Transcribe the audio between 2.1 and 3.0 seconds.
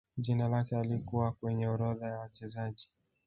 wachezaji